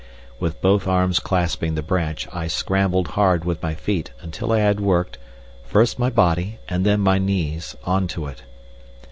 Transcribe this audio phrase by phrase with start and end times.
[0.39, 4.79] With both arms clasping the branch, I scrambled hard with my feet until I had
[4.79, 5.19] worked,
[5.63, 8.41] first my body, and then my knees, onto it.